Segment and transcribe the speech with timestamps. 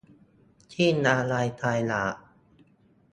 [0.73, 2.15] สิ้นอาลัยตายอยาก